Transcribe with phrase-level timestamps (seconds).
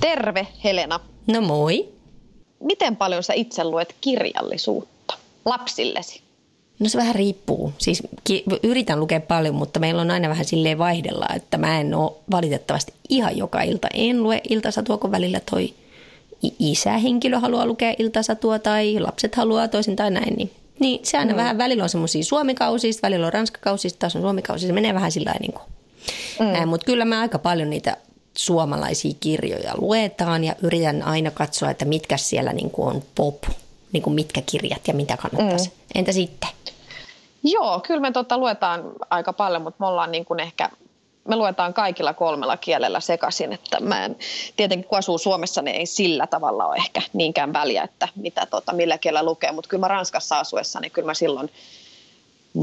[0.00, 1.00] Terve Helena.
[1.26, 1.88] No moi.
[2.60, 5.14] Miten paljon sä itse luet kirjallisuutta
[5.44, 6.22] lapsillesi?
[6.78, 7.72] No se vähän riippuu.
[7.78, 11.94] Siis ki- yritän lukea paljon, mutta meillä on aina vähän silleen vaihdella, että mä en
[11.94, 13.88] ole valitettavasti ihan joka ilta.
[13.94, 15.74] En lue iltasatua, kun välillä toi
[16.58, 20.34] isähenkilö haluaa lukea iltasatua tai lapset haluaa toisin tai näin.
[20.36, 21.36] Niin, niin se aina mm.
[21.36, 24.68] vähän välillä on semmoisia suomikausista, välillä on ranskakausista, taas on suomikausista.
[24.68, 25.62] Se menee vähän sillä niin kuin.
[26.40, 26.68] Mm.
[26.68, 27.96] Mutta kyllä mä aika paljon niitä
[28.38, 33.42] suomalaisia kirjoja luetaan ja yritän aina katsoa, että mitkä siellä niin kuin on pop,
[33.92, 35.68] niin kuin mitkä kirjat ja mitä kannattaisi.
[35.68, 35.74] Mm.
[35.94, 36.50] Entä sitten?
[37.42, 40.70] Joo, kyllä me tuota luetaan aika paljon, mutta me ollaan niin kuin ehkä
[41.28, 44.16] me luetaan kaikilla kolmella kielellä sekaisin, että mä en,
[44.56, 48.72] tietenkin kun asuu Suomessa, niin ei sillä tavalla ole ehkä niinkään väliä, että mitä tota,
[48.72, 51.50] millä kielellä lukee, mutta kyllä mä Ranskassa asuessa, niin kyllä mä silloin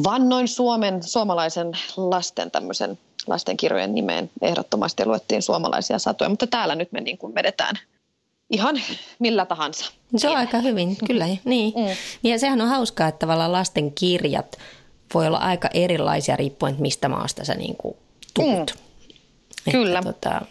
[0.04, 7.02] vannoin Suomen, suomalaisen lasten tämmöisen lastenkirjojen nimeen ehdottomasti luettiin suomalaisia satuja, mutta täällä nyt me
[7.02, 7.76] niin kuin vedetään
[8.50, 8.82] ihan
[9.20, 9.92] millä tahansa.
[10.18, 11.28] Se on aika hyvin, kyllä.
[11.46, 11.74] Niin.
[11.76, 11.96] Mm.
[12.24, 14.58] Ja sehän on hauskaa, että tavallaan lasten kirjat
[15.14, 17.96] voi olla aika erilaisia riippuen, mistä maasta sä niin kuin
[18.34, 18.76] tuut.
[19.66, 19.72] Mm.
[19.72, 20.02] Kyllä.
[20.02, 20.42] Tota,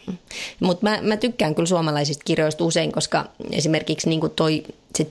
[0.61, 4.63] mutta mä, mä tykkään kyllä suomalaisista kirjoista usein, koska esimerkiksi niin kuin toi,
[4.99, 5.07] se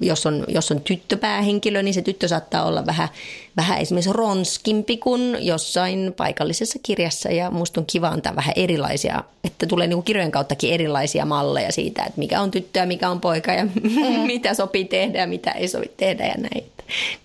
[0.00, 3.08] jos on, jos on tyttöpäähenkilö, niin se tyttö saattaa olla vähän,
[3.56, 7.28] vähän esimerkiksi ronskimpi kuin jossain paikallisessa kirjassa.
[7.28, 12.02] Ja musta on kiva antaa vähän erilaisia, että tulee niin kirjojen kauttakin erilaisia malleja siitä,
[12.02, 14.20] että mikä on tyttö ja mikä on poika ja mm.
[14.32, 16.64] mitä sopii tehdä ja mitä ei sovi tehdä ja näin.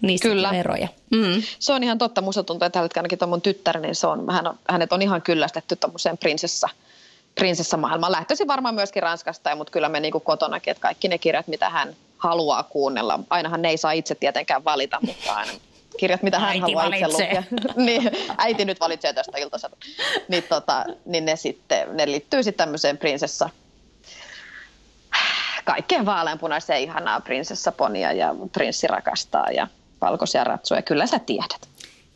[0.01, 0.49] Niistä Kyllä.
[0.49, 0.87] on eroja.
[1.09, 1.43] Mm.
[1.59, 2.21] Se on ihan totta.
[2.21, 4.93] Musta tuntuu, että tällä hetkellä ainakin tuon mun tyttär, niin se on, hän on, hänet
[4.93, 6.69] on ihan kyllästetty tuommoiseen prinsessa–
[7.35, 8.11] prinsessamaailmaan.
[8.11, 11.69] Lähtöisin varmaan myöskin Ranskasta, mutta kyllä me niin kuin kotonakin, että kaikki ne kirjat, mitä
[11.69, 13.19] hän haluaa kuunnella.
[13.29, 15.51] Ainahan ne ei saa itse tietenkään valita, mutta aina
[15.97, 17.31] kirjat, mitä hän äiti haluaa valitsee.
[17.31, 17.73] itse lukea.
[17.85, 19.77] niin, äiti nyt valitsee tästä iltasata.
[20.27, 23.49] Niin, tota, niin ne, sitten, ne liittyy sitten tämmöiseen prinsessa,
[25.65, 29.67] kaikkeen vaaleanpunaiseen ihanaa prinsessaponia ja prinssi rakastaa ja
[30.01, 30.81] valkoisia ratsuja.
[30.81, 31.69] Kyllä sä tiedät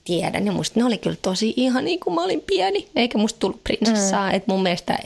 [0.07, 0.45] tiedän.
[0.45, 3.63] Ja musta ne oli kyllä tosi ihan niin kuin mä olin pieni, eikä musta tullut
[3.63, 4.29] prinsessaa.
[4.29, 4.35] Mm.
[4.35, 4.97] Että mun mielestä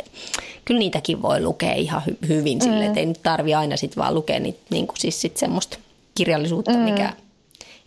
[0.65, 2.63] kyllä niitäkin voi lukea ihan hy- hyvin mm.
[2.63, 5.77] sille, että ei nyt tarvi aina sit vaan lukea niitä, niin kuin siis sit semmoista
[6.15, 6.79] kirjallisuutta, mm.
[6.79, 7.13] mikä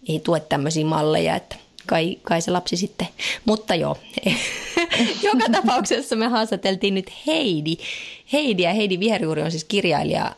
[0.09, 3.09] ei tue tämmöisiä malleja, että kai, kai se lapsi sitten.
[3.45, 3.97] Mutta joo,
[5.29, 7.77] joka tapauksessa me haastateltiin nyt Heidi.
[8.33, 10.33] Heidi ja Heidi Viherjuuri on siis kirjailija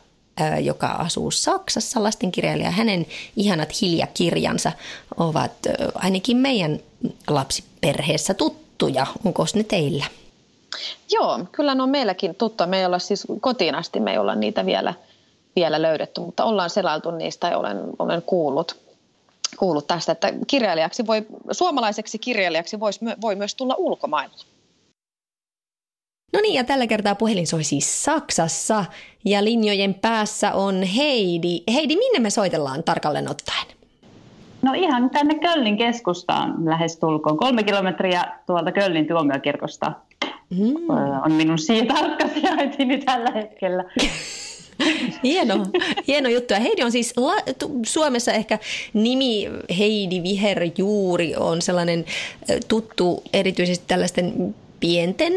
[0.63, 2.71] joka asuu Saksassa, lastenkirjailija.
[2.71, 3.05] Hänen
[3.35, 4.71] ihanat hiljakirjansa
[5.17, 5.51] ovat
[5.95, 6.79] ainakin meidän
[7.27, 9.07] lapsiperheessä tuttuja.
[9.25, 10.05] Onko ne teillä?
[11.11, 12.67] Joo, kyllä ne on meilläkin tuttuja.
[12.67, 14.93] Me ei olla siis kotiin asti, me ei olla niitä vielä,
[15.55, 18.77] vielä löydetty, mutta ollaan selailtu niistä ja olen, olen kuullut,
[19.57, 24.35] kuullut tästä, että kirjailijaksi voi, suomalaiseksi kirjailijaksi vois, voi myös tulla ulkomailla.
[26.33, 28.85] No niin, ja tällä kertaa puhelin soi siis Saksassa
[29.25, 31.63] ja linjojen päässä on Heidi.
[31.73, 33.67] Heidi, minne me soitellaan tarkalleen ottaen?
[34.61, 37.37] No ihan tänne Köllin keskustaan lähes tulkoon.
[37.37, 39.91] Kolme kilometriä tuolta Köllin tuomiokirkosta
[40.49, 40.89] mm.
[41.25, 43.83] on minun siitä tarkka sijaintini tällä hetkellä.
[45.23, 45.65] Hieno,
[46.07, 46.53] hieno juttu.
[46.53, 47.33] Ja Heidi on siis la,
[47.85, 48.59] Suomessa ehkä
[48.93, 52.05] nimi Heidi Viherjuuri on sellainen
[52.67, 55.33] tuttu erityisesti tällaisten pienten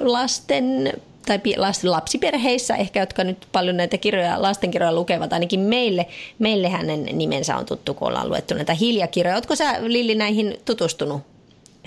[0.00, 0.92] lasten
[1.26, 1.40] tai
[1.82, 6.06] lapsiperheissä ehkä, jotka nyt paljon näitä kirjoja, lastenkirjoja lukevat, ainakin meille,
[6.38, 9.36] meille hänen nimensä on tuttu, kun ollaan luettu näitä hiljakirjoja.
[9.36, 11.33] Oletko sä Lilli näihin tutustunut?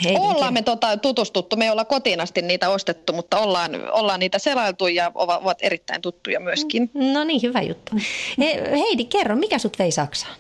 [0.03, 0.31] Heidinkin.
[0.31, 4.40] Ollaan me tota, tutustuttu, me ei olla kotiin asti niitä ostettu, mutta ollaan, ollaan niitä
[4.40, 6.91] selailtu ja ovat erittäin tuttuja myöskin.
[6.94, 7.91] No niin, hyvä juttu.
[8.79, 10.35] Heidi, kerro, mikä sut vei Saksaan?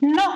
[0.00, 0.32] No,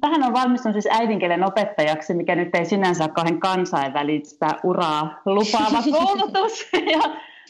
[0.00, 5.82] tähän on valmistunut siis äidinkielen opettajaksi, mikä nyt ei sinänsä ole kauhean kansainvälistä uraa lupaava
[5.98, 6.66] koulutus.
[6.92, 7.00] ja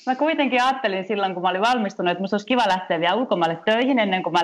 [0.06, 3.58] mä kuitenkin ajattelin silloin, kun mä olin valmistunut, että musta olisi kiva lähteä vielä ulkomaille
[3.64, 4.40] töihin ennen kuin mä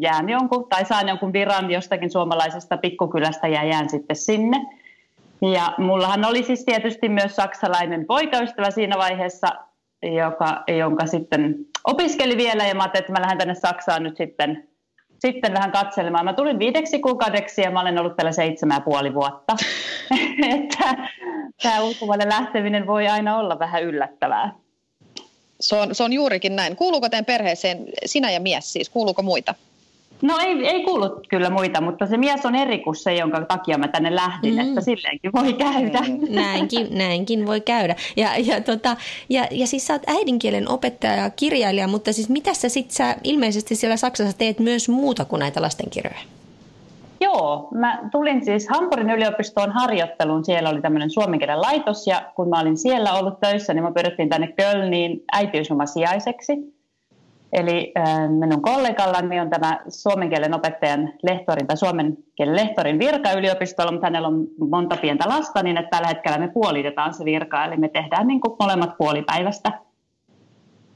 [0.00, 4.66] jään jonkun, tai saan jonkun viran jostakin suomalaisesta pikkukylästä ja jään sitten sinne.
[5.42, 9.48] Ja mullahan oli siis tietysti myös saksalainen poikaystävä siinä vaiheessa,
[10.02, 14.68] joka, jonka sitten opiskeli vielä, ja mä ajattelin, että mä lähden tänne Saksaan nyt sitten
[15.18, 16.24] sitten vähän katselemaan.
[16.24, 19.56] Mä tulin viideksi kuukaudeksi ja mä olen ollut täällä seitsemän ja puoli vuotta.
[20.58, 21.08] että
[21.62, 24.52] tämä ulkomaille lähteminen voi aina olla vähän yllättävää.
[25.62, 26.76] Se on, se on juurikin näin.
[26.76, 28.88] Kuuluuko teidän perheeseen sinä ja mies siis?
[28.88, 29.54] Kuuluuko muita?
[30.22, 33.78] No ei, ei kuulu kyllä muita, mutta se mies on eri kuin se, jonka takia
[33.78, 34.60] mä tänne lähdin, mm.
[34.60, 36.00] että silleenkin voi käydä.
[36.00, 36.34] Mm.
[36.34, 37.96] Näinkin, näinkin voi käydä.
[38.16, 38.96] Ja, ja, tota,
[39.28, 43.16] ja, ja siis sä oot äidinkielen opettaja ja kirjailija, mutta siis mitä sä sit sä
[43.24, 46.20] ilmeisesti siellä Saksassa teet myös muuta kuin näitä lastenkirjoja?
[47.22, 50.44] Joo, mä tulin siis Hampurin yliopistoon harjoitteluun.
[50.44, 54.28] Siellä oli tämmöinen suomenkielen laitos ja kun mä olin siellä ollut töissä, niin mä pyydettiin
[54.28, 56.52] tänne Kölniin äitiyslomasiaiseksi.
[57.52, 63.32] Eli äh, minun kollegallani on tämä suomen kielen opettajan lehtorin tai suomen kielen lehtorin virka
[63.32, 67.64] yliopistolla, mutta hänellä on monta pientä lasta, niin että tällä hetkellä me puolitetaan se virka,
[67.64, 69.72] eli me tehdään niin kuin molemmat puolipäivästä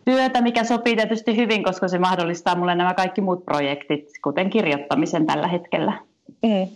[0.05, 5.26] työtä, mikä sopii tietysti hyvin, koska se mahdollistaa mulle nämä kaikki muut projektit, kuten kirjoittamisen
[5.26, 5.93] tällä hetkellä.
[6.43, 6.69] Mm.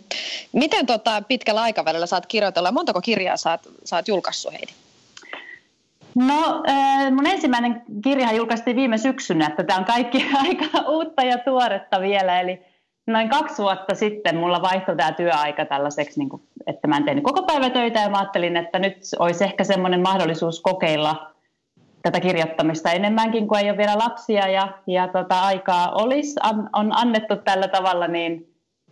[0.53, 2.71] Miten tota pitkällä aikavälillä saat kirjoitella?
[2.71, 4.71] Montako kirjaa saat, saat julkaissut, Heidi?
[6.15, 6.63] No
[7.11, 12.41] mun ensimmäinen kirja julkaistiin viime syksynä, että tämä on kaikki aika uutta ja tuoretta vielä.
[12.41, 12.61] Eli
[13.07, 17.23] noin kaksi vuotta sitten mulla vaihtoi tämä työaika tällaiseksi, niin kuin, että mä en tehnyt
[17.23, 21.31] koko päivä töitä ja mä ajattelin, että nyt olisi ehkä semmoinen mahdollisuus kokeilla
[22.01, 26.39] tätä kirjoittamista enemmänkin, kun ei ole vielä lapsia ja, ja tota, aikaa olisi,
[26.73, 28.50] on annettu tällä tavalla, niin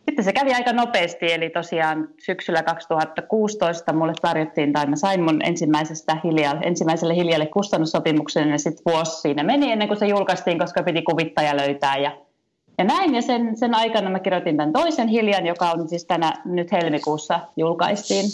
[0.09, 5.41] sitten se kävi aika nopeasti, eli tosiaan syksyllä 2016 mulle tarjottiin, tai mä sain mun
[5.45, 10.83] ensimmäisestä hilja, ensimmäiselle hiljalle kustannussopimuksen, ja sitten vuosi siinä meni ennen kuin se julkaistiin, koska
[10.83, 12.17] piti kuvittaja löytää, ja,
[12.77, 16.33] ja näin, ja sen, sen aikana mä kirjoitin tämän toisen hiljan, joka on siis tänä
[16.45, 18.25] nyt helmikuussa julkaistiin.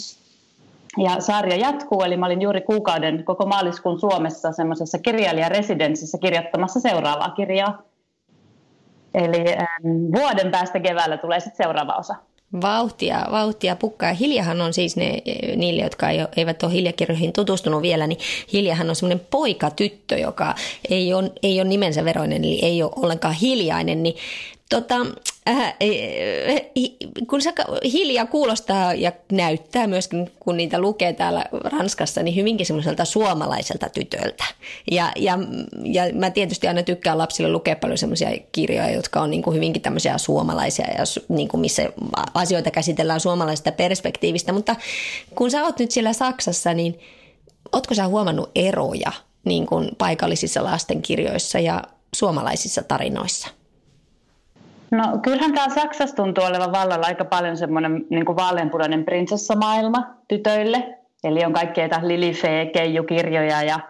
[0.98, 7.30] Ja sarja jatkuu, eli mä olin juuri kuukauden koko maaliskuun Suomessa semmoisessa kirjailijaresidenssissä kirjoittamassa seuraavaa
[7.30, 7.82] kirjaa.
[9.16, 12.14] Eli ähm, vuoden päästä keväällä tulee sitten seuraava osa.
[12.62, 14.12] Vauhtia, vauhtia pukkaa.
[14.12, 15.22] Hiljahan on siis ne,
[15.56, 18.18] niille, jotka eivät ole hiljakirjoihin tutustunut vielä, niin
[18.52, 20.54] Hiljahan on semmoinen poika-tyttö, joka
[20.90, 24.02] ei ole, ei ole nimensä veroinen, eli ei ole ollenkaan hiljainen.
[24.02, 24.16] Niin
[24.70, 24.96] tota,
[25.48, 25.74] äh,
[27.28, 27.52] kun se
[27.92, 34.44] hiljaa kuulostaa ja näyttää myöskin, kun niitä lukee täällä Ranskassa, niin hyvinkin semmoiselta suomalaiselta tytöltä.
[34.90, 35.38] Ja, ja,
[35.84, 39.82] ja mä tietysti aina tykkään lapsille lukea paljon semmoisia kirjoja, jotka on niin kuin hyvinkin
[39.82, 41.88] tämmöisiä suomalaisia ja niin kuin missä
[42.34, 44.52] asioita käsitellään suomalaisesta perspektiivistä.
[44.52, 44.76] Mutta
[45.34, 46.98] kun sä oot nyt siellä Saksassa, niin
[47.72, 49.12] ootko sä huomannut eroja
[49.44, 51.82] niin kuin paikallisissa lastenkirjoissa ja
[52.14, 53.48] suomalaisissa tarinoissa?
[54.90, 60.98] No kyllähän täällä Saksassa tuntuu olevan vallalla aika paljon semmoinen niin vaaleanpunainen prinsessamaailma tytöille.
[61.24, 63.80] Eli on kaikkea Lilifee, Keiju-kirjoja ja,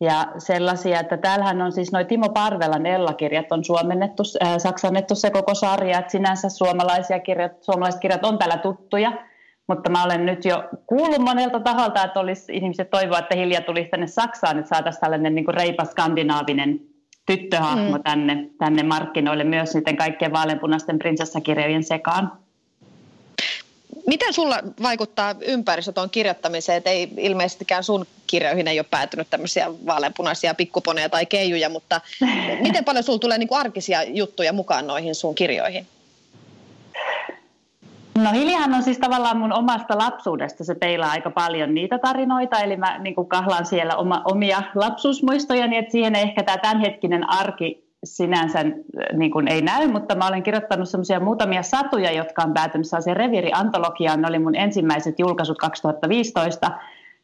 [0.00, 5.30] ja sellaisia, että täällähän on siis noin Timo Parvelan Ella-kirjat on suomennettu, äh, saksannettu se
[5.30, 9.12] koko sarja, että sinänsä suomalaisia kirjat, suomalaiset kirjat on täällä tuttuja,
[9.68, 13.90] mutta mä olen nyt jo kuullut monelta taholta, että olisi ihmiset toivoa, että Hilja tulisi
[13.90, 16.95] tänne Saksaan, että saataisiin tällainen niin reipas skandinaavinen
[17.26, 18.02] tyttöhahmo mm.
[18.02, 22.32] tänne, tänne markkinoille myös niiden kaikkien vaaleanpunaisten prinsessakirjojen sekaan.
[24.06, 26.78] Miten sulla vaikuttaa ympäristö tuon kirjoittamiseen?
[26.78, 32.00] Et ei ilmeisestikään sun kirjoihin ei ole päätynyt tämmöisiä vaaleanpunaisia pikkuponeja tai keijuja, mutta
[32.66, 35.86] miten paljon sulla tulee niin arkisia juttuja mukaan noihin sun kirjoihin?
[38.16, 42.76] No Hiljahan on siis tavallaan mun omasta lapsuudesta, se peilaa aika paljon niitä tarinoita, eli
[42.76, 47.86] mä niin kuin kahlaan siellä oma, omia lapsuusmuistoja, niin että siihen ehkä tämä tämänhetkinen arki
[48.04, 48.64] sinänsä
[49.12, 53.16] niin kuin ei näy, mutta mä olen kirjoittanut semmoisia muutamia satuja, jotka on päätynyt sellaiseen
[53.16, 56.70] reviiriantologiaan, ne oli mun ensimmäiset julkaisut 2015,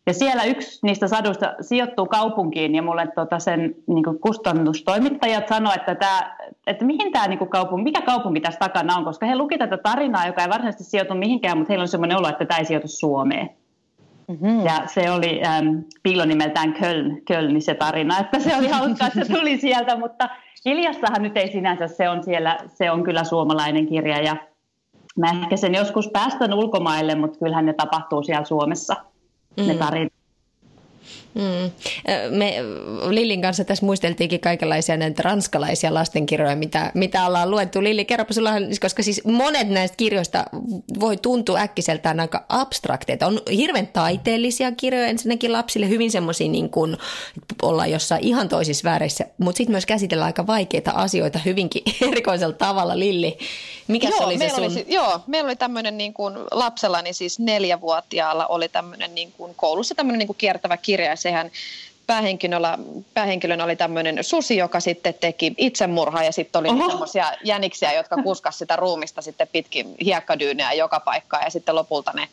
[0.06, 5.94] ja siellä yksi niistä saduista sijoittuu kaupunkiin ja mulle tota sen niin kustannustoimittajat sanoivat, että,
[5.94, 9.76] tämä, että mihin tämä niin kaupunki, mikä kaupunki tässä takana on, koska he luki tätä
[9.76, 12.88] tarinaa, joka ei varsinaisesti sijoitu mihinkään, mutta heillä on sellainen olo, että tämä ei sijoitu
[12.88, 13.50] Suomeen.
[14.28, 14.64] Mm-hmm.
[14.64, 19.32] Ja se oli ähm, piilonimeltään Köln, Köln se tarina, että se oli hauskaa, että se
[19.32, 20.28] tuli sieltä, mutta
[20.64, 24.36] Hiljassahan nyt ei sinänsä, se on siellä, se on kyllä suomalainen kirja ja
[25.18, 28.96] mä ehkä sen joskus päästän ulkomaille, mutta kyllähän ne tapahtuu siellä Suomessa.
[29.56, 30.12] Ne tarinat.
[31.34, 31.70] Mm.
[32.30, 32.54] Me
[33.08, 37.82] Lillin kanssa tässä muisteltiinkin kaikenlaisia näitä ranskalaisia lastenkirjoja, mitä, mitä ollaan luettu.
[37.82, 40.44] Lilli, kerropa sulla, koska siis monet näistä kirjoista
[41.00, 43.26] voi tuntua äkkiseltään aika abstrakteita.
[43.26, 46.96] On hirveän taiteellisia kirjoja ensinnäkin lapsille, hyvin semmoisia niin kuin
[47.62, 52.98] ollaan jossain ihan toisissa väreissä, mutta sitten myös käsitellään aika vaikeita asioita hyvinkin erikoisella tavalla.
[52.98, 53.38] Lilli,
[53.88, 54.64] mikä joo, oli se sun?
[54.64, 59.94] Oli, joo, meillä oli tämmöinen niin kuin lapsellani siis neljävuotiaalla oli tämmöinen niin kuin koulussa
[59.94, 61.50] tämmöinen niin kuin kiertävä kirja ja sehän
[62.06, 62.78] päähenkilönä,
[63.14, 68.58] päähenkilönä oli tämmöinen susi, joka sitten teki itsemurhaa ja sitten oli semmoisia jäniksiä, jotka kuskas
[68.58, 72.28] sitä ruumista sitten pitkin hiekkadyynejä joka paikkaan ja sitten lopulta ne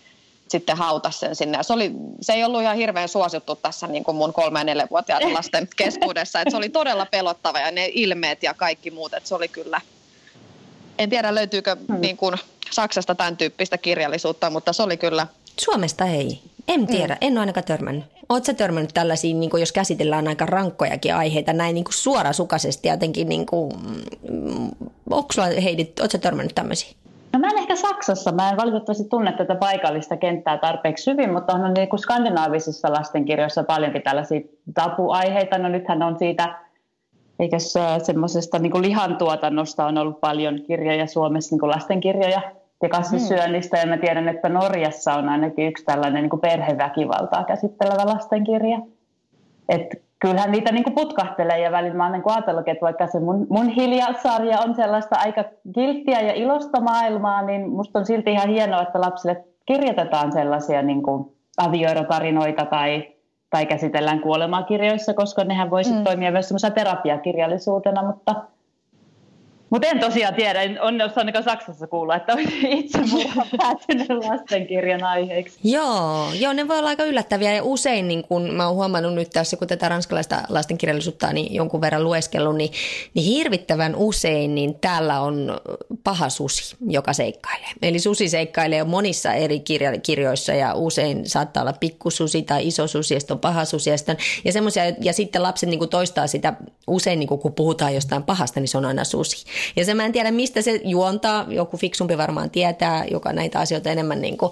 [0.49, 1.57] sitten hautas sen sinne.
[1.57, 1.91] Ja se, oli,
[2.21, 6.41] se ei ollut ihan hirveän suosittu tässä niin kuin mun kolme- ja neljävuotiaiden lasten keskuudessa.
[6.41, 9.13] että se oli todella pelottava ja ne ilmeet ja kaikki muut.
[9.13, 9.81] että se oli kyllä,
[10.99, 12.01] en tiedä löytyykö hmm.
[12.01, 12.35] niin kuin
[12.71, 15.27] Saksasta tämän tyyppistä kirjallisuutta, mutta se oli kyllä.
[15.59, 16.39] Suomesta ei.
[16.67, 17.17] En tiedä, mm.
[17.21, 18.05] en ole ainakaan törmännyt.
[18.29, 23.73] Oletko törmännyt tällaisiin, niin jos käsitellään aika rankkojakin aiheita, näin niin suorasukaisesti jotenkin, niin kuin,
[24.29, 24.69] mm,
[25.09, 26.93] onko sulla Heidi, oletko törmännyt tämmöisiä?
[27.33, 31.53] No mä en ehkä Saksassa, mä en valitettavasti tunne tätä paikallista kenttää tarpeeksi hyvin, mutta
[31.53, 34.41] on niin kuin skandinaavisissa lastenkirjoissa paljonkin tällaisia
[34.73, 35.57] tapuaiheita.
[35.57, 36.55] No nythän on siitä,
[37.39, 37.57] eikä
[38.03, 42.41] semmoisesta niin lihantuotannosta on ollut paljon kirjoja Suomessa, niin kuin lastenkirjoja
[42.83, 43.77] ja kasvissyönnistä.
[43.77, 43.89] Hmm.
[43.89, 48.79] Ja mä tiedän, että Norjassa on ainakin yksi tällainen niin kuin perheväkivaltaa käsittelevä lastenkirja.
[49.69, 53.19] Että kyllähän niitä niin kuin putkahtelee ja välillä mä oon niin ajatellut, että vaikka se
[53.19, 55.43] mun, mun hiljasarja on sellaista aika
[55.75, 61.03] kilttiä ja ilosta maailmaa, niin musta on silti ihan hienoa, että lapsille kirjoitetaan sellaisia niin
[61.03, 63.15] kuin avioerotarinoita tai,
[63.49, 66.03] tai käsitellään kuolemakirjoissa, koska nehän voisi mm.
[66.03, 68.35] toimia myös semmoisena terapiakirjallisuutena, mutta–
[69.69, 72.33] mutta en tosiaan tiedä, on ainakaan Saksassa kuulla, että
[72.67, 75.59] itse mulla päätynyt lastenkirjan aiheeksi.
[75.63, 79.29] Joo, joo, ne voi olla aika yllättäviä ja usein, niin kun mä oon huomannut nyt
[79.29, 82.71] tässä, kun tätä ranskalaista lastenkirjallisuutta niin jonkun verran lueskellut, niin,
[83.13, 85.59] niin hirvittävän usein niin täällä on
[86.03, 87.69] paha susi, joka seikkailee.
[87.81, 93.13] Eli susi seikkailee monissa eri kirja, kirjoissa ja usein saattaa olla pikkususi tai iso susi
[93.13, 96.53] ja on paha susi ja, sitten, ja, ja sitten lapset niin toistaa sitä
[96.87, 99.45] usein, niin kun puhutaan jostain pahasta, niin se on aina susi.
[99.75, 101.45] Ja se mä en tiedä, mistä se juontaa.
[101.49, 104.51] Joku fiksumpi varmaan tietää, joka näitä asioita enemmän niin kuin,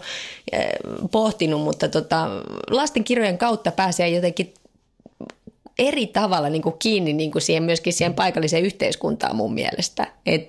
[0.51, 0.69] eh,
[1.11, 2.27] pohtinut, mutta tota,
[2.69, 4.53] lastenkirjojen kautta pääsee jotenkin
[5.79, 10.07] eri tavalla niin kuin kiinni niin kuin siihen, myöskin siihen paikalliseen yhteiskuntaan mun mielestä.
[10.25, 10.47] Et,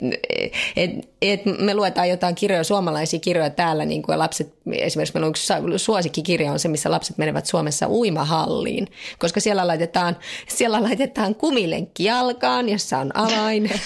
[0.77, 0.91] et,
[1.23, 5.53] et me luetaan jotain kirjoja, suomalaisia kirjoja täällä niin kuin lapset, esimerkiksi meillä on yksi
[5.77, 10.17] suosikkikirja on se, missä lapset menevät Suomessa uimahalliin, koska siellä laitetaan,
[10.49, 13.71] siellä laitetaan kumilenkki jalkaan, jossa on avain.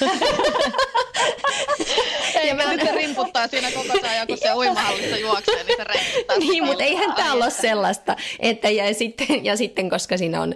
[2.46, 2.72] ja mä...
[2.72, 5.84] nyt se rimputtaa siinä koko ajan, kun se uimahallissa juoksee, niin se.
[6.38, 8.16] Niin, mutta eihän täällä ole sellaista.
[8.40, 10.54] Että, ja, sitten, ja sitten, koska siinä on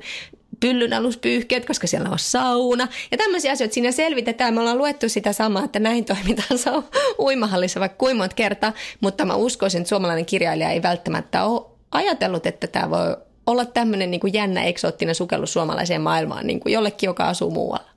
[0.60, 2.88] pyllyn aluspyyhkeet, koska siellä on sauna.
[3.10, 4.54] Ja tämmöisiä asioita siinä selvitetään.
[4.54, 6.82] Me ollaan luettu sitä samaa, että näin toimitaan saa
[7.18, 12.46] uimahallissa vaikka kuinka monta kertaa, mutta mä uskoisin, että suomalainen kirjailija ei välttämättä ole ajatellut,
[12.46, 17.06] että tämä voi olla tämmöinen niin kuin jännä eksoottinen sukellus suomalaiseen maailmaan niin kuin jollekin,
[17.06, 17.90] joka asuu muualla.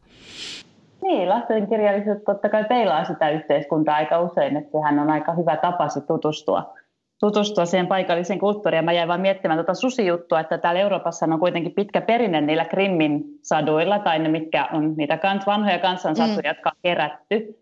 [1.01, 5.87] Niin, lastenkirjallisuus totta kai peilaa sitä yhteiskuntaa aika usein, että sehän on aika hyvä tapa
[6.07, 6.73] tutustua
[7.19, 8.85] tutustua siihen paikalliseen kulttuuriin.
[8.85, 13.23] Mä jäin vaan miettimään tuota susijuttua, että täällä Euroopassa on kuitenkin pitkä perinne niillä Krimmin
[13.41, 16.47] saduilla, tai ne mitkä on niitä kans, vanhoja kansansatuja, mm.
[16.47, 17.59] jotka on kerätty.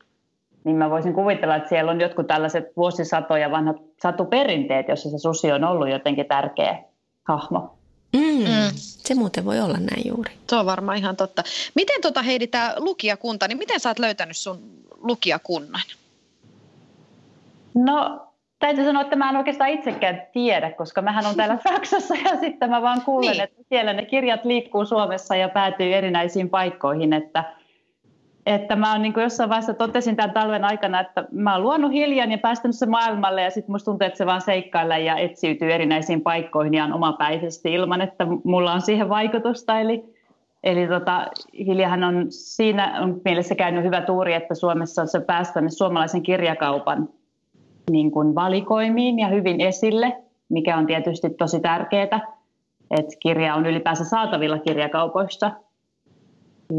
[0.63, 5.51] Niin mä voisin kuvitella, että siellä on jotkut tällaiset vuosisatoja vanhat satuperinteet, joissa se susi
[5.51, 6.83] on ollut jotenkin tärkeä
[7.23, 7.77] hahmo.
[8.13, 8.21] Mm.
[8.21, 8.71] Mm.
[8.73, 10.31] Se muuten voi olla näin juuri.
[10.49, 11.43] Se on varmaan ihan totta.
[11.75, 14.59] Miten tota Heidi, tämä lukijakunta, niin miten sä oot löytänyt sun
[15.01, 15.81] lukijakunnan?
[17.73, 18.26] No
[18.59, 22.69] Täytyy sanoa, että mä en oikeastaan itsekään tiedä, koska mähän on täällä Saksassa ja sitten
[22.69, 23.41] mä vaan kuulen, niin.
[23.41, 27.43] että siellä ne kirjat liikkuu Suomessa ja päätyy erinäisiin paikkoihin, että,
[28.45, 31.91] että mä oon niin kuin jossain vaiheessa totesin tämän talven aikana, että mä oon luonut
[31.91, 35.71] hiljan ja päästänyt se maailmalle ja sitten musta tuntuu, että se vaan seikkailee ja etsiytyy
[35.71, 39.79] erinäisiin paikkoihin ihan omapäisesti ilman, että mulla on siihen vaikutusta.
[39.79, 40.15] Eli,
[40.63, 45.77] eli tota, Hiljahan on siinä on mielessä käynyt hyvä tuuri, että Suomessa on se päästänyt
[45.77, 47.09] suomalaisen kirjakaupan
[47.91, 50.17] niin kuin valikoimiin ja hyvin esille,
[50.49, 52.19] mikä on tietysti tosi tärkeää,
[52.91, 55.51] että kirja on ylipäänsä saatavilla kirjakaupoissa.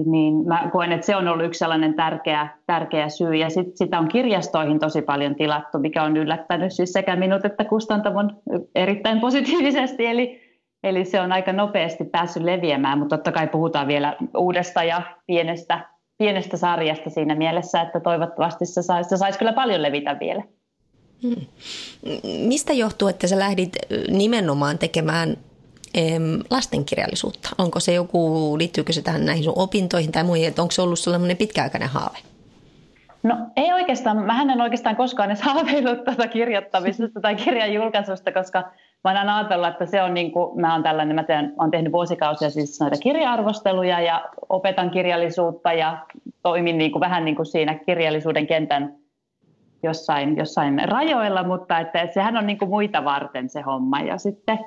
[0.07, 3.35] Niin mä koen, että se on ollut yksi sellainen tärkeä, tärkeä syy.
[3.35, 7.65] Ja sit, sitä on kirjastoihin tosi paljon tilattu, mikä on yllättänyt siis sekä minut että
[7.65, 8.37] kustantamon
[8.75, 10.07] erittäin positiivisesti.
[10.07, 10.41] Eli,
[10.85, 15.81] eli se on aika nopeasti päässyt leviämään, mutta totta kai puhutaan vielä uudesta ja pienestä,
[16.19, 20.43] pienestä sarjasta siinä mielessä, että toivottavasti se saisi, saisi kyllä paljon levitä vielä.
[22.23, 23.77] Mistä johtuu, että sä lähdit
[24.09, 25.37] nimenomaan tekemään
[26.51, 27.49] lastenkirjallisuutta?
[27.59, 30.99] Onko se joku, liittyykö se tähän näihin sun opintoihin tai muihin, että onko se ollut
[30.99, 32.19] sellainen pitkäaikainen haave?
[33.23, 38.65] No ei oikeastaan, mä en oikeastaan koskaan edes haaveillut tuota kirjoittamisesta tai kirjan julkaisusta, koska
[39.05, 41.93] mä oon ajatellut, että se on niin kuin, mä oon tällainen, mä teen, oon tehnyt
[41.93, 45.99] vuosikausia siis näitä kirja-arvosteluja ja opetan kirjallisuutta ja
[46.43, 48.95] toimin niin kuin, vähän niin kuin siinä kirjallisuuden kentän
[49.83, 54.01] jossain, jossain rajoilla, mutta että sehän on niin kuin muita varten se homma.
[54.01, 54.59] Ja sitten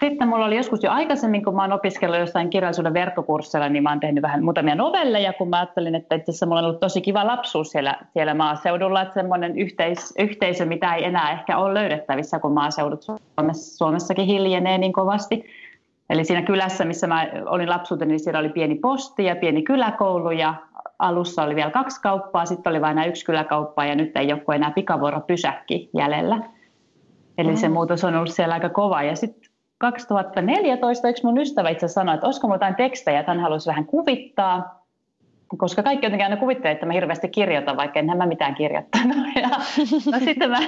[0.00, 3.90] sitten mulla oli joskus jo aikaisemmin, kun mä oon opiskellut jossain kirjallisuuden verkkokursseilla, niin mä
[3.90, 7.00] oon tehnyt vähän muutamia novelleja, kun mä ajattelin, että itse asiassa mulla on ollut tosi
[7.00, 12.38] kiva lapsuus siellä, siellä maaseudulla, että semmoinen yhteis, yhteisö, mitä ei enää ehkä ole löydettävissä,
[12.38, 15.44] kun maaseudut Suomessa, Suomessakin hiljenee niin kovasti.
[16.10, 20.30] Eli siinä kylässä, missä mä olin lapsuuteni, niin siellä oli pieni posti ja pieni kyläkoulu
[20.30, 20.54] ja
[20.98, 24.70] alussa oli vielä kaksi kauppaa, sitten oli vain yksi kyläkauppa ja nyt ei ole enää
[24.70, 26.40] pikavuoro pysäkki jäljellä.
[27.38, 27.56] Eli mm.
[27.56, 29.02] se muutos on ollut siellä aika kova.
[29.02, 33.40] Ja sitten 2014 yksi mun ystävä itse sanoi, että olisiko mulla jotain tekstejä, että hän
[33.40, 34.75] haluaisi vähän kuvittaa,
[35.56, 39.16] koska kaikki jotenkin aina kuvittelee, että mä hirveästi kirjoitan, vaikka en mä mitään kirjoittanut.
[39.36, 39.48] Ja,
[40.12, 40.58] no sitten mä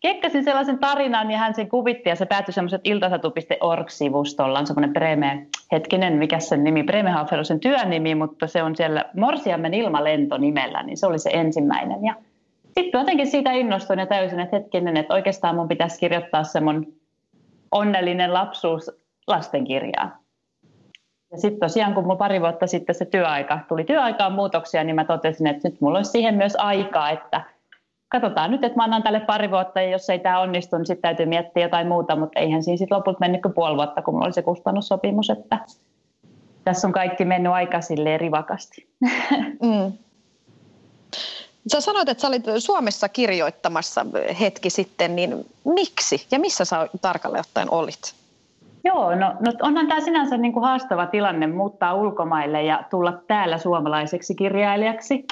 [0.00, 5.46] kekkasin sellaisen tarinan ja hän sen kuvitti ja se päätyi semmoiset iltasatu.org-sivustolla, on semmoinen Breme,
[5.72, 10.82] hetkinen, mikä sen nimi, Bremehafer on sen työnimi, mutta se on siellä Morsiammen ilmalento nimellä,
[10.82, 12.04] niin se oli se ensimmäinen.
[12.04, 12.14] Ja
[12.78, 16.86] sitten jotenkin siitä innostuin ja täysin, että hetkinen, että oikeastaan mun pitäisi kirjoittaa semmoinen
[17.72, 18.90] onnellinen lapsuus
[19.26, 20.25] lastenkirjaa.
[21.30, 25.04] Ja sitten tosiaan, kun mulla pari vuotta sitten se työaika, tuli työaikaan muutoksia, niin mä
[25.04, 27.42] totesin, että nyt mulla olisi siihen myös aikaa, että
[28.08, 31.02] katsotaan nyt, että mä annan tälle pari vuotta, ja jos ei tämä onnistu, niin sitten
[31.02, 34.26] täytyy miettiä jotain muuta, mutta eihän siinä sitten lopulta mennyt kuin puoli vuotta, kun mulla
[34.26, 35.58] oli se kustannussopimus, että
[36.64, 38.88] tässä on kaikki mennyt aika silleen rivakasti.
[39.62, 39.92] Mm.
[41.72, 44.06] Sä sanoit, että sä olit Suomessa kirjoittamassa
[44.40, 48.14] hetki sitten, niin miksi ja missä sä tarkalleen ottaen olit?
[48.86, 53.58] Joo, no, no onhan tämä sinänsä niin kuin haastava tilanne muuttaa ulkomaille ja tulla täällä
[53.58, 55.24] suomalaiseksi kirjailijaksi.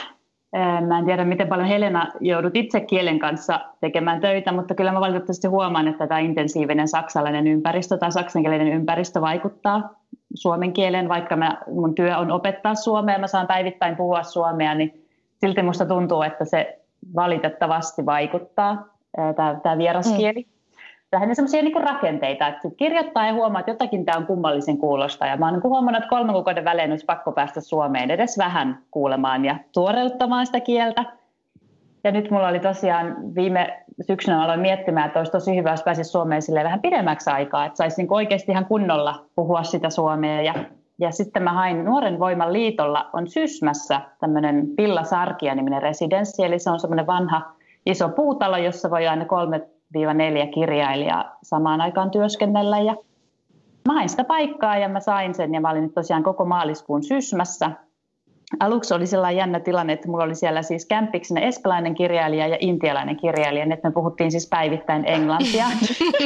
[0.86, 5.00] Mä en tiedä, miten paljon Helena joudut itse kielen kanssa tekemään töitä, mutta kyllä mä
[5.00, 9.94] valitettavasti huomaan, että tämä intensiivinen saksalainen ympäristö tai saksankielinen ympäristö vaikuttaa
[10.34, 15.04] suomen kielen, vaikka mä, mun työ on opettaa suomea, mä saan päivittäin puhua suomea, niin
[15.40, 16.78] silti musta tuntuu, että se
[17.14, 18.86] valitettavasti vaikuttaa,
[19.62, 20.40] tämä vieraskieli.
[20.40, 20.53] Mm.
[21.14, 25.26] Lähinnä semmoisia niin rakenteita, että kirjoittaa ja huomaa, että jotakin tämä on kummallisen kuulosta.
[25.26, 28.78] Ja mä oon niin huomannut, että kolmen kuukauden välein olisi pakko päästä Suomeen edes vähän
[28.90, 31.04] kuulemaan ja tuoreuttamaan sitä kieltä.
[32.04, 36.10] Ja nyt mulla oli tosiaan viime syksynä aloin miettimään, että olisi tosi hyvä, jos pääsisi
[36.10, 40.54] Suomeen vähän pidemmäksi aikaa, että saisi niin oikeasti ihan kunnolla puhua sitä suomea ja
[40.98, 46.70] ja sitten mä hain Nuoren voiman liitolla, on Sysmässä tämmöinen Pilla Sarkia-niminen residenssi, eli se
[46.70, 47.52] on semmoinen vanha
[47.86, 49.60] iso puutalo, jossa voi aina kolme
[50.14, 52.80] neljä kirjailijaa samaan aikaan työskennellä.
[52.80, 52.96] Ja
[53.88, 57.02] mä hain sitä paikkaa ja mä sain sen ja mä olin nyt tosiaan koko maaliskuun
[57.02, 57.70] Sysmässä
[58.60, 63.16] aluksi oli sellainen jännä tilanne, että mulla oli siellä siis kämppiksenä espanjalainen kirjailija ja intialainen
[63.16, 65.66] kirjailija, että me puhuttiin siis päivittäin englantia.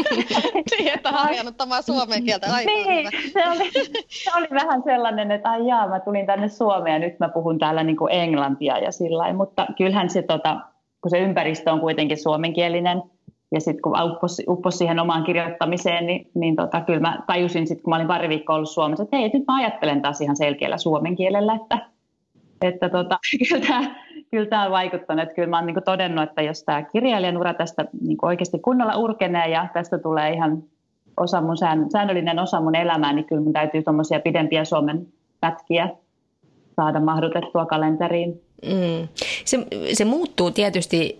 [0.78, 2.46] niin, että harjannuttamaan suomen kieltä.
[2.52, 3.70] Aivan niin, se oli,
[4.08, 7.58] se oli vähän sellainen, että ai jaa, mä tulin tänne Suomeen ja nyt mä puhun
[7.58, 10.60] täällä niin kuin englantia ja sillä Mutta kyllähän se, tota,
[11.02, 13.02] kun se ympäristö on kuitenkin suomenkielinen,
[13.52, 17.84] ja sitten kun upposi, upposi siihen omaan kirjoittamiseen, niin, niin tota, kyllä mä tajusin sitten,
[17.84, 20.78] kun mä olin pari viikkoa ollut Suomessa, että hei, nyt mä ajattelen taas ihan selkeällä
[20.78, 21.78] suomen kielellä, että,
[22.62, 23.94] että tota, kyllä tämä
[24.30, 25.22] kyllä tämä on vaikuttanut.
[25.22, 28.96] Että kyllä mä olen niin todennut, että jos tämä kirjailijan ura tästä niin oikeasti kunnolla
[28.96, 30.62] urkenee ja tästä tulee ihan
[31.16, 35.06] osa mun sään, säännöllinen osa mun elämää, niin kyllä mun täytyy tuommoisia pidempiä Suomen
[35.40, 35.88] pätkiä
[36.76, 38.42] saada mahdutettua kalenteriin.
[38.64, 39.08] Mm.
[39.44, 41.16] Se, se muuttuu tietysti,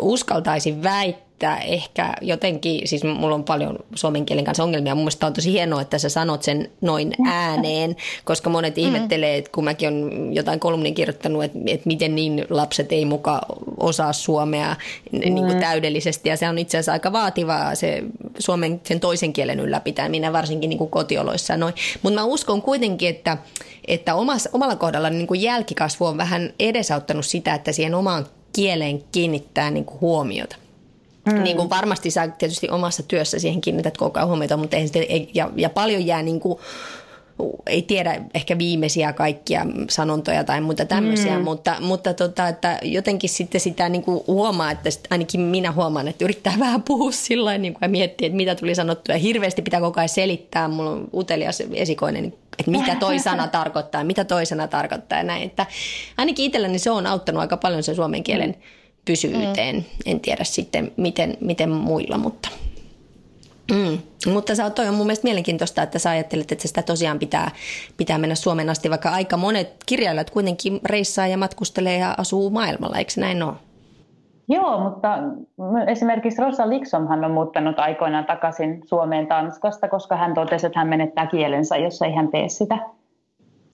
[0.00, 1.25] uskaltaisin väittää,
[1.66, 5.80] ehkä jotenkin, siis mulla on paljon suomen kielen kanssa ongelmia, mun mielestä on tosi hienoa,
[5.80, 8.82] että sä sanot sen noin ääneen, koska monet mm.
[8.82, 13.40] ihmettelee, että kun mäkin on jotain kolumnin kirjoittanut, että, että miten niin lapset ei muka
[13.76, 14.76] osaa suomea
[15.12, 15.18] mm.
[15.18, 18.02] niin kuin täydellisesti, ja se on itse asiassa aika vaativaa se
[18.38, 21.74] suomen sen toisen kielen ylläpitäminen, varsinkin niin kuin kotioloissa noin.
[22.02, 23.36] Mutta mä uskon kuitenkin, että,
[23.88, 29.04] että omassa, omalla kohdalla niin kuin jälkikasvu on vähän edesauttanut sitä, että siihen omaan kieleen
[29.12, 30.56] kiinnittää niin kuin huomiota.
[31.26, 31.42] Mm.
[31.42, 35.30] Niin kuin varmasti sä tietysti omassa työssä siihen kiinnität koko ajan huomiota, mutta ei, ei,
[35.34, 36.58] ja, ja paljon jää niin kuin,
[37.66, 41.44] ei tiedä ehkä viimeisiä kaikkia sanontoja tai muita tämmöisiä, mm.
[41.44, 46.24] mutta, mutta tota, että jotenkin sitten sitä niin kuin huomaa, että ainakin minä huomaan, että
[46.24, 49.14] yrittää vähän puhua sillä niin kuin ja miettiä, että mitä tuli sanottua.
[49.14, 52.24] Ja hirveästi pitää koko ajan selittää, mulla on utelias esikoinen,
[52.58, 55.42] että mitä toi sana tarkoittaa, mitä toi sana tarkoittaa ja näin.
[55.42, 55.66] Että
[56.16, 58.75] ainakin itselläni se on auttanut aika paljon sen suomen kielen mm
[59.06, 59.76] pysyvyyteen.
[59.76, 59.84] Mm.
[60.06, 62.48] En tiedä sitten, miten, miten muilla, mutta...
[63.72, 63.98] Mm.
[64.32, 67.50] Mutta sä, toi on mun mielestä mielenkiintoista, että sä ajattelet, että sitä tosiaan pitää,
[67.96, 72.98] pitää mennä Suomen asti, vaikka aika monet kirjailijat kuitenkin reissaa ja matkustelee ja asuu maailmalla,
[72.98, 73.54] eikö näin ole?
[74.48, 75.18] Joo, mutta
[75.86, 81.26] esimerkiksi Rosa Liksomhan on muuttanut aikoinaan takaisin Suomeen Tanskasta, koska hän totesi, että hän menettää
[81.26, 82.78] kielensä, jos ei hän tee sitä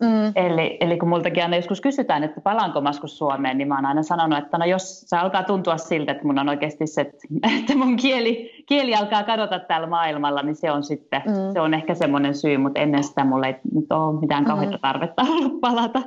[0.02, 0.32] Mm.
[0.34, 4.02] Eli, eli kun multakin aina joskus kysytään, että palaanko maskus Suomeen, niin mä oon aina
[4.02, 7.96] sanonut, että no jos se alkaa tuntua siltä, että mun on oikeasti se, että mun
[7.96, 11.52] kieli, kieli alkaa kadota täällä maailmalla, niin se on sitten, mm.
[11.52, 14.80] se on ehkä semmoinen syy, mutta ennen sitä mulla ei nyt ole mitään kauheita mm.
[14.80, 16.02] tarvetta ollut palata.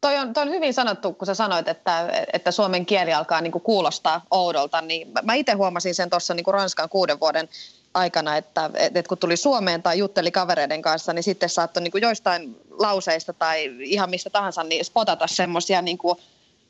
[0.00, 3.52] Toi on, toi on hyvin sanottu, kun sä sanoit, että, että suomen kieli alkaa niin
[3.52, 4.80] kuin kuulostaa oudolta.
[4.80, 7.48] Niin mä itse huomasin sen tuossa niin Ranskan kuuden vuoden
[7.94, 12.02] aikana, että, että kun tuli Suomeen tai jutteli kavereiden kanssa, niin sitten saattoi niin kuin
[12.02, 15.98] joistain lauseista tai ihan mistä tahansa niin spotata semmoisia niin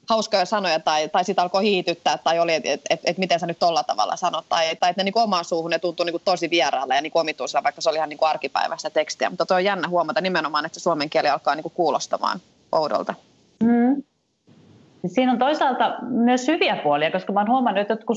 [0.09, 3.47] hauskoja sanoja tai, tai sitten alkoi hiityttää tai oli, että et, et, et miten sä
[3.47, 6.51] nyt tolla tavalla sanot tai, tai että ne niin omaan suuhun ne tuntui niin tosi
[6.51, 9.31] vieraalle ja niin omituisella, vaikka se oli ihan niin arkipäiväistä tekstiä.
[9.31, 12.41] Mutta tuo on jännä huomata nimenomaan, että se suomen kieli alkaa niin kuulostamaan
[12.73, 13.15] oudolta.
[13.63, 14.03] Mm.
[15.07, 18.17] Siinä on toisaalta myös hyviä puolia, koska mä oon huomannut, että kun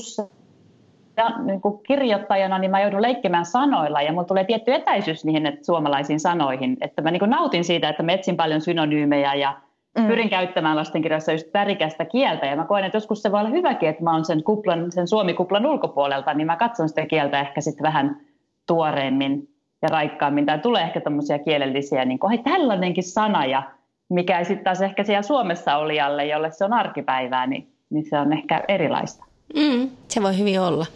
[1.44, 5.64] niin kuin kirjoittajana niin mä joudun leikkimään sanoilla ja mulla tulee tietty etäisyys niihin että
[5.64, 6.76] suomalaisiin sanoihin.
[6.80, 9.54] Että mä niin kuin nautin siitä, että mä etsin paljon synonyymejä ja
[9.98, 10.06] mm.
[10.06, 12.46] pyrin käyttämään lastenkirjassa just värikästä kieltä.
[12.46, 15.08] Ja mä koen, että joskus se voi olla hyväkin, että mä oon sen, kuplan, sen
[15.08, 18.20] suomikuplan ulkopuolelta, niin mä katson sitä kieltä ehkä sitten vähän
[18.66, 19.48] tuoreemmin
[19.82, 20.46] ja raikkaammin.
[20.46, 23.62] Tai tulee ehkä tämmöisiä kielellisiä, niin kuin, hei tällainenkin sana ja
[24.08, 28.18] mikä ei sitten taas ehkä siellä Suomessa olijalle, jolle se on arkipäivää, niin, niin se
[28.18, 29.27] on ehkä erilaista.
[29.54, 30.86] Mm, se voi hyvin olla.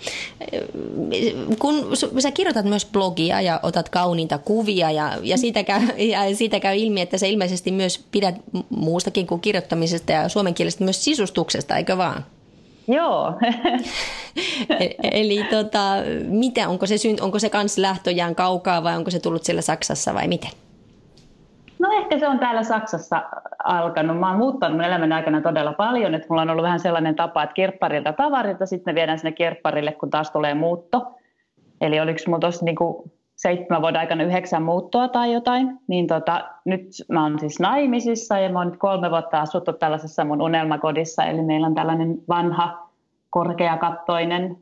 [1.58, 6.60] Kun sä kirjoitat myös blogia ja otat kauniita kuvia ja, ja, siitä käy, ja siitä
[6.60, 8.34] käy ilmi, että sä ilmeisesti myös pidät
[8.70, 12.24] muustakin kuin kirjoittamisesta ja suomenkielisestä myös sisustuksesta, eikö vaan?
[12.88, 13.32] Joo.
[14.80, 19.44] E-, eli tota, mitä, onko se, onko se kans lähtöjään kaukaa vai onko se tullut
[19.44, 20.50] siellä Saksassa vai miten?
[21.82, 23.22] No ehkä se on täällä Saksassa
[23.64, 24.18] alkanut.
[24.18, 27.42] Mä oon muuttanut mun elämän aikana todella paljon, että mulla on ollut vähän sellainen tapa,
[27.42, 31.18] että kirpparilta tavarilta, sitten me viedään sinne kirpparille, kun taas tulee muutto.
[31.80, 36.82] Eli oliko mulla tuossa niinku seitsemän vuoden aikana yhdeksän muuttoa tai jotain, niin tota, nyt
[37.08, 41.42] mä oon siis naimisissa ja mä oon nyt kolme vuotta asuttu tällaisessa mun unelmakodissa, eli
[41.42, 42.88] meillä on tällainen vanha
[43.30, 44.56] korkeakattoinen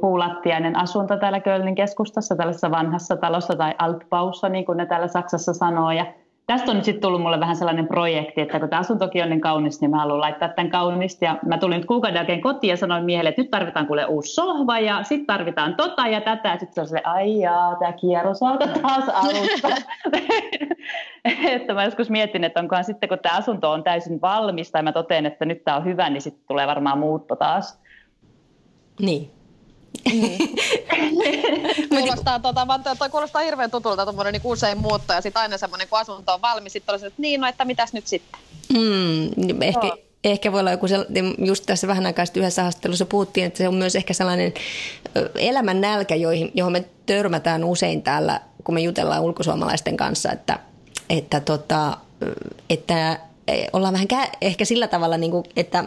[0.00, 5.52] puulattiainen asunto täällä Kölnin keskustassa, tällaisessa vanhassa talossa tai altpaussa, niin kuin ne täällä Saksassa
[5.52, 5.90] sanoo.
[5.90, 6.06] Ja
[6.52, 9.40] tästä on nyt sitten tullut mulle vähän sellainen projekti, että kun tämä asuntokin on niin
[9.40, 11.24] kaunis, niin mä haluan laittaa tämän kaunista.
[11.24, 14.34] Ja mä tulin nyt kuukauden jälkeen kotiin ja sanoin miehelle, että nyt tarvitaan kuule uusi
[14.34, 16.58] sohva ja sitten tarvitaan tota ja tätä.
[16.58, 19.68] Sitten se oli ai jaa, tämä kierros alkoi taas alusta.
[21.54, 24.92] että mä joskus mietin, että onkohan sitten kun tämä asunto on täysin valmis tai mä
[24.92, 27.82] totean, että nyt tämä on hyvä, niin sitten tulee varmaan muutto taas.
[29.00, 29.30] Niin,
[30.04, 30.38] niin.
[31.88, 32.66] kuulostaa, tota,
[32.98, 36.42] toi kuulostaa hirveän tutulta tuommoinen niin usein muutto ja sitten aina semmoinen, kun asunto on
[36.42, 38.40] valmis, sitten olisi, että niin, no että mitäs nyt sitten?
[38.72, 39.96] Mm, ehkä, no.
[40.24, 40.86] ehkä voi olla joku,
[41.38, 44.54] just tässä vähän aikaa sitten yhdessä haastattelussa puhuttiin, että se on myös ehkä sellainen
[45.34, 50.58] elämän nälkä, joihin, johon me törmätään usein täällä, kun me jutellaan ulkosuomalaisten kanssa, että,
[51.10, 51.96] että, tota,
[52.70, 53.18] että
[53.72, 55.84] ollaan vähän kä- ehkä sillä tavalla, niin kuin, että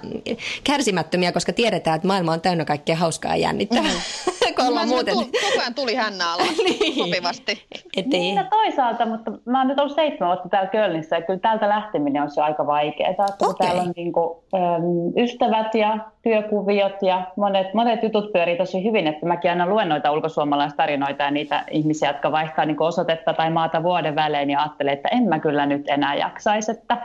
[0.63, 3.91] kärsimättömiä, koska tiedetään, että maailma on täynnä kaikkea hauskaa ja jännittävää.
[3.91, 4.35] Mm.
[4.67, 5.13] ollaan muuten...
[5.13, 6.95] Tuli, koko ajan tuli hännä alla niin.
[6.95, 7.65] sopivasti.
[7.97, 8.19] Ettei...
[8.19, 11.69] Niin, no toisaalta, mutta mä oon nyt ollut seitsemän vuotta täällä Kölnissä ja kyllä täältä
[11.69, 13.11] lähteminen on se aika vaikeaa.
[13.41, 13.53] Okay.
[13.57, 19.07] Täällä on niin kuin, äm, ystävät ja työkuviot ja monet, monet jutut pyörii tosi hyvin,
[19.07, 23.83] että mäkin aina luen noita ulkosuomalaistarinoita ja niitä ihmisiä, jotka vaihtaa niin osoitetta tai maata
[23.83, 26.97] vuoden välein ja ajattelee, että en mä kyllä nyt enää jaksaisi, että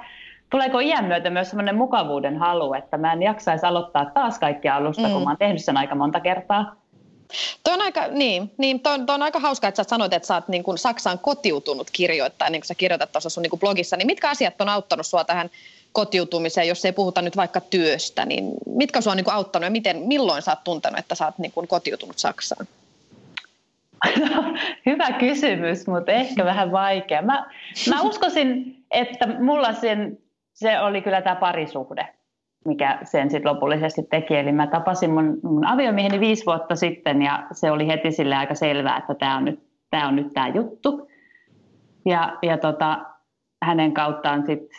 [0.51, 5.07] Tuleeko iän myötä myös sellainen mukavuuden halu, että mä en jaksaisi aloittaa taas kaikkia alusta,
[5.07, 5.13] mm.
[5.13, 6.77] kun mä oon tehnyt sen aika monta kertaa?
[7.65, 10.35] Tuo on aika, niin, niin toi, toi on aika hauska, että sä sanoit, että sä
[10.35, 13.97] oot niin kuin Saksaan kotiutunut kirjoittaja, niin kuin sä kirjoitat tuossa sun niin kuin blogissa,
[13.97, 15.51] niin mitkä asiat on auttanut sua tähän
[15.93, 19.71] kotiutumiseen, jos ei puhuta nyt vaikka työstä, niin mitkä sua on niin kuin auttanut ja
[19.71, 22.67] miten, milloin sä oot tuntenut, että sä oot niin kuin kotiutunut Saksaan?
[24.87, 27.23] Hyvä kysymys, mutta ehkä vähän vaikea.
[27.23, 27.47] Mä,
[27.89, 30.19] mä uskoisin, että mulla sen
[30.61, 32.09] se oli kyllä tämä parisuhde,
[32.65, 34.37] mikä sen sitten lopullisesti teki.
[34.37, 38.55] Eli mä tapasin mun, mun aviomieheni viisi vuotta sitten ja se oli heti sille aika
[38.55, 41.09] selvää, että tämä on nyt tämä on nyt tämä juttu.
[42.07, 42.99] Ja, ja tota,
[43.63, 44.79] hänen kauttaan sitten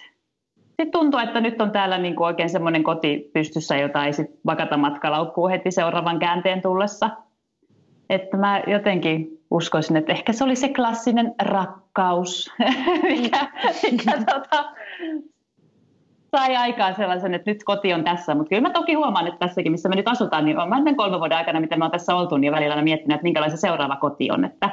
[0.82, 4.78] sit tuntuu, että nyt on täällä niinku oikein semmoinen koti pystyssä, jota ei sitten vakata
[4.78, 7.10] matkalaukkuun heti seuraavan käänteen tullessa.
[8.10, 12.52] Että mä jotenkin uskoisin, että ehkä se oli se klassinen rakkaus,
[13.10, 13.48] mikä,
[13.84, 14.74] mikä tota,
[16.32, 19.72] sai aikaan sellaisen, että nyt koti on tässä, mutta kyllä mä toki huomaan, että tässäkin,
[19.72, 22.16] missä me nyt asutaan, niin on mä näiden kolmen vuoden aikana, miten mä oon tässä
[22.16, 24.70] oltu, niin välillä miettinyt, että minkälainen se seuraava koti on, että,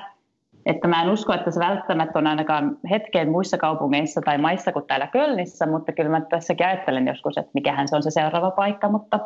[0.67, 4.85] että mä en usko, että se välttämättä on ainakaan hetkeen muissa kaupungeissa tai maissa kuin
[4.87, 8.89] täällä Kölnissä, mutta kyllä mä tässäkin ajattelen joskus, että mikähän se on se seuraava paikka,
[8.89, 9.21] mutta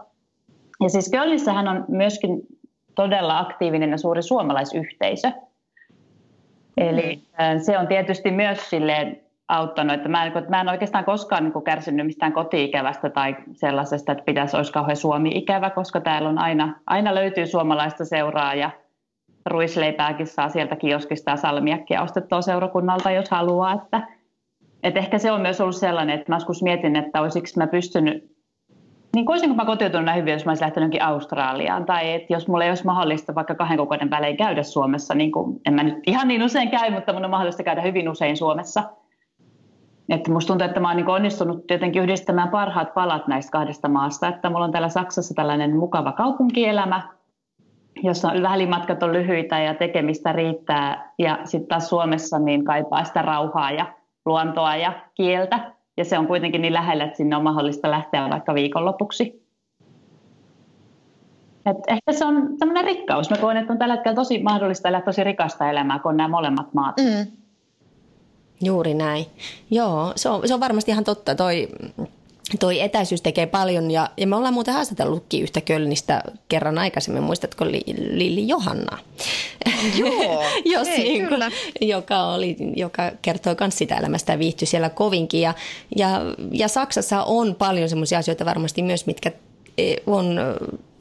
[0.83, 2.41] ja siis Kölnissähän on myöskin
[2.95, 5.31] todella aktiivinen ja suuri suomalaisyhteisö,
[6.77, 7.61] Eli mm.
[7.61, 9.21] se on tietysti myös silleen
[9.53, 9.95] auttanut.
[9.95, 14.25] Että mä, en, mä en oikeastaan koskaan niin kuin kärsinyt mistään koti-ikävästä tai sellaisesta, että
[14.25, 18.71] pitäisi olisi kauhean Suomi-ikävä, koska täällä on aina, aina löytyy suomalaista seuraa ja
[19.47, 23.73] ruisleipääkin saa sieltä kioskista ja salmiakkia ostettua seurakunnalta, jos haluaa.
[23.73, 24.09] Että,
[24.83, 28.33] että ehkä se on myös ollut sellainen, että mä joskus mietin, että olisiko mä pystynyt
[29.17, 32.65] niin olisinko mä kotiutunut näin hyvin, jos mä olisin lähtenyt Australiaan, tai että jos mulla
[32.65, 36.29] ei olisi mahdollista vaikka kahden kuukauden välein käydä Suomessa, niin kuin, en mä nyt ihan
[36.29, 38.83] niin usein käy, mutta mun on mahdollista käydä hyvin usein Suomessa.
[40.09, 44.29] Että musta tuntuu, että mä oon niin onnistunut jotenkin yhdistämään parhaat palat näistä kahdesta maasta,
[44.29, 47.09] että mulla on täällä Saksassa tällainen mukava kaupunkielämä,
[48.03, 53.71] jossa välimatkat on lyhyitä ja tekemistä riittää, ja sitten taas Suomessa niin kaipaa sitä rauhaa
[53.71, 53.87] ja
[54.27, 58.55] luontoa ja kieltä, ja se on kuitenkin niin lähellä, että sinne on mahdollista lähteä vaikka
[58.55, 59.43] viikonlopuksi.
[61.67, 63.31] Et ehkä se on sellainen rikkaus.
[63.31, 66.29] Mä koen, että on tällä hetkellä tosi mahdollista elää tosi rikasta elämää, kun on nämä
[66.29, 66.97] molemmat maat.
[66.97, 67.42] Mm.
[68.63, 69.27] Juuri näin.
[69.71, 71.35] Joo, se on, se on varmasti ihan totta.
[71.35, 71.69] Toi,
[72.61, 77.65] toi etäisyys tekee paljon ja, ja me ollaan muuten haastatellutkin yhtä Kölnistä kerran aikaisemmin, muistatko
[77.65, 78.99] Lilli Johanna?
[79.99, 80.45] Joo,
[80.75, 81.41] Jos ei, niin kuin,
[81.81, 85.41] joka, oli, joka kertoo myös sitä elämästä ja viihtyi siellä kovinkin.
[85.41, 85.55] Ja,
[85.97, 86.21] ja,
[86.51, 89.33] ja Saksassa on paljon sellaisia asioita varmasti myös, mitkä
[89.79, 90.41] e, on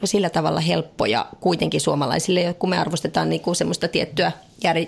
[0.07, 4.31] sillä tavalla helppoja kuitenkin suomalaisille, kun me arvostetaan niin kuin semmoista tiettyä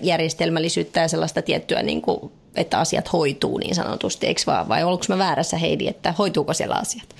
[0.01, 4.69] järjestelmällisyyttä ja sellaista tiettyä, niin kuin, että asiat hoituu niin sanotusti, eikö vaan?
[4.69, 7.15] Vai oliko mä väärässä Heidi, että hoituuko siellä asiat?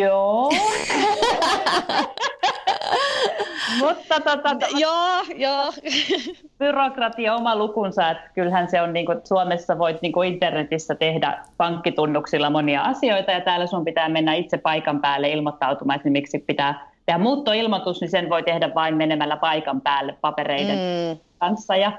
[0.00, 0.50] Joo.
[3.80, 5.72] Mutta tota, joo, joo.
[6.58, 11.38] byrokratia oma lukunsa, että kyllähän se on, niin kuin, Suomessa voit niin kuin internetissä tehdä
[11.56, 16.90] pankkitunnuksilla monia asioita ja täällä sun pitää mennä itse paikan päälle ilmoittautumaan, että miksi pitää
[17.06, 21.20] tehdä muuttoilmoitus, niin sen voi tehdä vain menemällä paikan päälle papereiden mm.
[21.38, 21.92] kanssa ja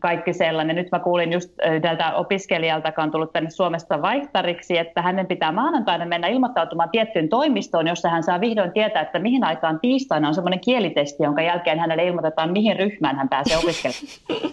[0.00, 0.76] kaikki sellainen.
[0.76, 1.50] Nyt mä kuulin just
[1.82, 7.28] tältä opiskelijalta, joka on tullut tänne Suomesta vaihtariksi, että hänen pitää maanantaina mennä ilmoittautumaan tiettyyn
[7.28, 11.78] toimistoon, jossa hän saa vihdoin tietää, että mihin aikaan tiistaina on semmoinen kielitesti, jonka jälkeen
[11.78, 14.06] hänelle ilmoitetaan, mihin ryhmään hän pääsee opiskelemaan.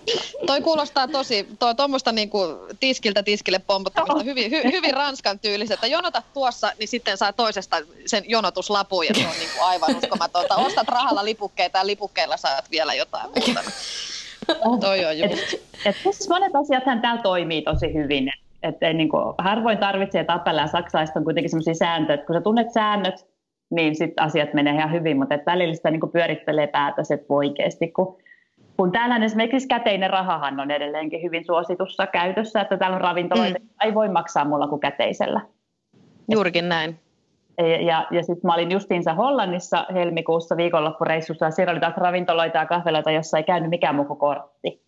[0.48, 2.38] toi kuulostaa tosi, toi tuommoista niinku
[2.80, 7.78] tiskiltä tiskille pompottamista, hyvin, hy, hyvin ranskan tyyliset, että jonota tuossa, niin sitten saa toisesta
[8.06, 10.56] sen jonotuslapun ja se on niinku aivan uskomatonta.
[10.56, 13.64] Ostat rahalla lipukkeita ja lipukkeilla saat vielä jotain muuta.
[14.82, 15.54] Toi on just.
[15.54, 18.32] Et, et, siis monet asiathan täällä toimii tosi hyvin.
[18.64, 22.36] Et, et, niin kuin, harvoin tarvitsee tapella ja saksalaiset on kuitenkin sellaisia sääntöjä, että kun
[22.36, 23.28] sä tunnet säännöt,
[23.72, 27.88] niin sitten asiat menee ihan hyvin, mutta et välillä sitä niin pyörittelee päätä se oikeasti,
[27.88, 28.18] kun
[28.78, 33.68] kun täällä esimerkiksi käteinen rahahan on edelleenkin hyvin suositussa käytössä, että täällä on ravintoloita, mm.
[33.84, 35.42] ei voi maksaa mulla kuin käteisellä.
[36.32, 37.00] Juurikin näin.
[37.58, 42.66] Ja, ja sitten mä olin justiinsa Hollannissa helmikuussa viikonloppureissussa ja siellä oli taas ravintoloita ja
[42.66, 44.82] kahveloita, jossa ei käynyt mikään muu kuin kortti.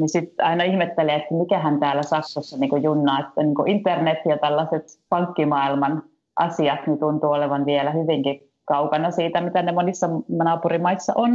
[0.00, 4.84] Niin sitten aina ihmettelee, että mikähän täällä Saksassa niin junnaa, että niin internet ja tällaiset
[5.08, 6.02] pankkimaailman
[6.36, 11.30] asiat niin tuntuu olevan vielä hyvinkin kaukana siitä, mitä ne monissa naapurimaissa on.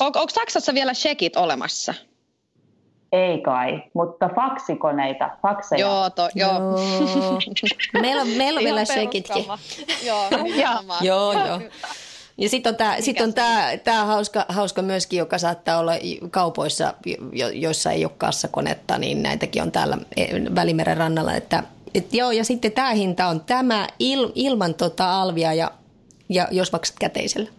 [0.00, 1.94] On, onko Saksassa vielä shekit olemassa?
[3.16, 5.80] Ei kai, mutta faksikoneita, fakseja.
[5.80, 6.52] Joo, to, joo.
[6.52, 6.78] joo.
[8.02, 9.44] meillä on, meillä on vielä sekitkin.
[10.06, 10.28] joo,
[11.00, 11.60] joo, joo.
[12.38, 15.92] Ja sitten on tämä sit on tää, tää hauska, hauska myöskin, joka saattaa olla
[16.30, 16.94] kaupoissa,
[17.32, 21.34] jo, joissa ei ole kassakonetta, niin näitäkin on täällä e, Välimeren rannalla.
[21.34, 21.62] Että,
[21.94, 25.70] et joo, ja sitten tämä hinta on tämä il, ilman tota alvia ja,
[26.28, 27.50] ja jos maksat käteisellä.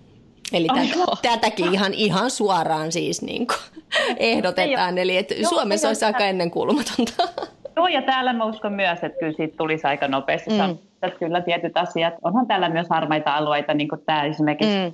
[0.53, 3.81] Eli tätä, tätäkin ihan, ihan suoraan siis niin kuin
[4.17, 4.97] ehdotetaan.
[4.97, 7.23] Eli että joo, Suomessa olisi aika ennenkuulumatonta.
[7.75, 10.49] Joo, ja täällä mä uskon myös, että kyllä siitä tulisi aika nopeasti.
[10.49, 10.77] Mm.
[11.03, 12.13] Että kyllä tietyt asiat.
[12.23, 14.93] Onhan täällä myös harmaita alueita, niin kuin tämä esimerkiksi mm.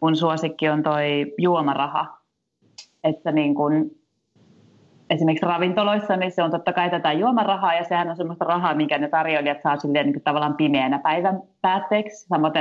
[0.00, 2.18] mun suosikki on toi juomaraha.
[3.04, 3.90] Että niin kuin,
[5.10, 8.98] esimerkiksi ravintoloissa, niin se on totta kai tätä juomarahaa, ja sehän on semmoista rahaa, minkä
[8.98, 12.26] ne tarjoilijat saa silleen niin kuin tavallaan pimeänä päivän päätteeksi.
[12.26, 12.52] Samoin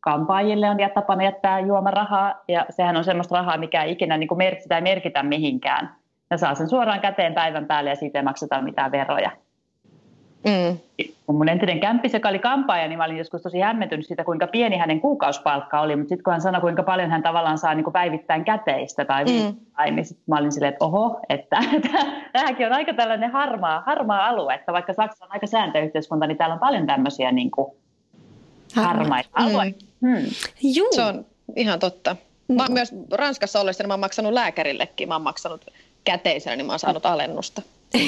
[0.00, 4.38] kampaajille on tapana jättää juomarahaa, ja sehän on semmoista rahaa, mikä ei ikinä niin kuin
[4.38, 5.94] mer- sitä ei merkitä mihinkään.
[6.30, 9.30] Ja saa sen suoraan käteen päivän päälle ja siitä ei makseta mitään veroja.
[10.44, 10.78] Mm.
[11.26, 14.46] Kun mun entinen kämppis, joka oli kampaaja, niin mä olin joskus tosi hämmentynyt siitä, kuinka
[14.46, 17.84] pieni hänen kuukausipalkka oli, mutta sitten kun hän sanoi, kuinka paljon hän tavallaan saa niin
[17.84, 19.94] kuin päivittäin käteistä tai mm.
[19.94, 21.58] niin sitten mä olin silleen, että oho, että
[22.32, 26.54] tämäkin on aika tällainen harmaa, harmaa alue, että vaikka Saksa on aika sääntöyhteiskunta, niin täällä
[26.54, 27.72] on paljon tämmöisiä niin kuin
[28.76, 29.46] harmaita mm.
[29.46, 29.87] alueita.
[30.00, 30.30] Hmm.
[30.62, 30.88] Juu.
[30.94, 32.16] Se on ihan totta.
[32.48, 32.72] Mä mm.
[32.72, 35.66] myös Ranskassa ollessa niin mä oon maksanut lääkärillekin, mä oon maksanut
[36.04, 37.62] käteisenä, niin mä oon saanut alennusta.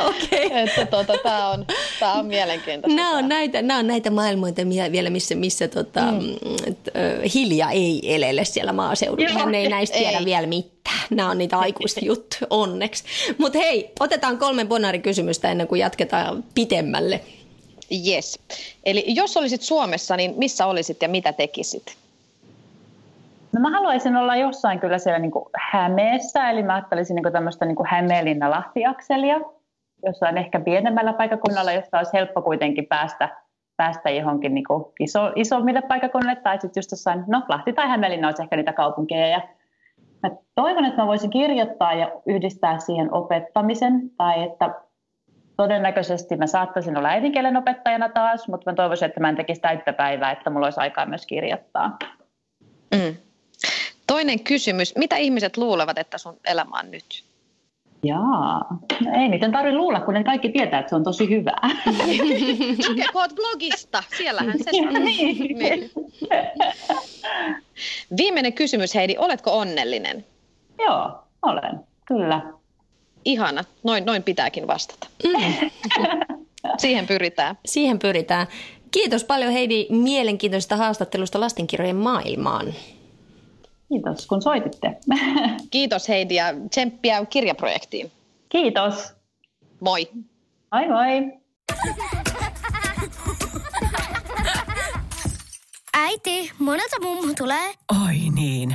[0.00, 0.46] Okei.
[0.46, 0.58] Okay.
[0.58, 1.66] Että tota, tämä on,
[2.00, 2.96] tää on mielenkiintoista.
[2.96, 6.18] Nämä on näitä, nämä on näitä maailmoita vielä, missä, missä tota, mm.
[7.34, 9.30] hiljaa ei elele siellä maaseudulla.
[9.30, 11.00] Hän ei näistä tiedä vielä mitään.
[11.10, 13.04] Nämä on niitä aikuisten juttuja, onneksi.
[13.38, 17.20] Mutta hei, otetaan kolme bonarikysymystä ennen kuin jatketaan pitemmälle.
[18.08, 18.38] Yes.
[18.84, 21.96] Eli jos olisit Suomessa, niin missä olisit ja mitä tekisit?
[23.52, 27.32] No mä haluaisin olla jossain kyllä siellä niin kuin Hämeessä, eli mä ajattelisin niin kuin
[27.32, 29.40] tämmöistä niin Hämeenlinna-Lahti-akselia,
[30.04, 33.36] jossain ehkä pienemmällä paikakunnalla, josta olisi helppo kuitenkin päästä,
[33.76, 34.64] päästä johonkin niin
[35.00, 39.28] iso, isommille paikakunnille, tai sitten just jossain, no Lahti tai Hämeenlinna olisi ehkä niitä kaupunkeja,
[39.28, 39.40] ja
[40.22, 44.74] mä toivon, että mä voisin kirjoittaa ja yhdistää siihen opettamisen, tai että
[45.62, 49.92] todennäköisesti mä saattaisin olla äidinkielen opettajana taas, mutta mä toivoisin, että mä en tekisi täyttä
[49.92, 51.98] päivää, että mulla olisi aikaa myös kirjoittaa.
[52.94, 53.16] Mm.
[54.06, 54.96] Toinen kysymys.
[54.96, 57.24] Mitä ihmiset luulevat, että sun elämä on nyt?
[58.02, 61.70] Jaa, no ei niiden tarvitse luulla, kun ne kaikki tietää, että se on tosi hyvää.
[62.88, 64.94] Lukekoot blogista, siellähän se on.
[65.04, 65.58] niin.
[65.58, 65.90] niin.
[68.16, 70.24] Viimeinen kysymys Heidi, oletko onnellinen?
[70.78, 72.59] Joo, olen, kyllä.
[73.24, 75.06] Ihana, noin, noin pitääkin vastata.
[75.24, 75.70] Mm.
[76.78, 77.58] Siihen pyritään.
[77.66, 78.46] Siihen pyritään.
[78.90, 82.74] Kiitos paljon Heidi mielenkiintoisesta haastattelusta lastenkirjojen maailmaan.
[83.88, 84.96] Kiitos, kun soititte.
[85.70, 88.12] Kiitos Heidi ja tsemppiä kirjaprojektiin.
[88.48, 89.12] Kiitos.
[89.80, 90.08] Moi.
[90.72, 91.40] Moi moi.
[95.94, 97.74] Äiti, monelta mummu tulee?
[98.06, 98.74] Oi niin.